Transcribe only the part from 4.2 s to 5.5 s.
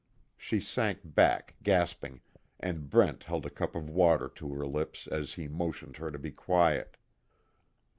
to her lips as he